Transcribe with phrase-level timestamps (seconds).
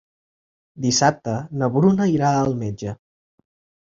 [0.85, 2.95] Dissabte na Bruna irà al metge.